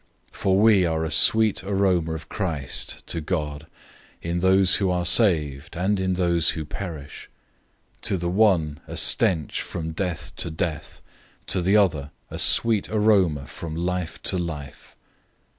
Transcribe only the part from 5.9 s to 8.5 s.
in those who perish; 002:016 to the